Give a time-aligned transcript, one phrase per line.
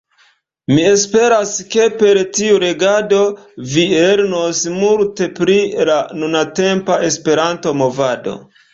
[0.77, 3.21] Mi esperas, ke per tiu legado
[3.75, 5.61] vi lernos multe pri
[5.93, 8.41] la nuntempa Esperanto-movado.